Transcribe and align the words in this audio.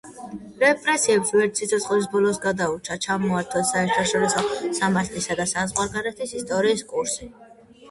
რეპრესიებს 0.61 1.31
ვერც 1.35 1.61
სიცოცხლის 1.61 2.07
ბოლოს 2.13 2.39
გადაურჩა, 2.45 2.97
ჩამოართვეს 3.07 3.71
საერთაშორისო 3.75 4.73
სამართლისა 4.81 5.41
და 5.45 5.49
საზღვარგარეთის 5.55 6.37
ისტორიის 6.43 6.85
კურსი. 6.91 7.33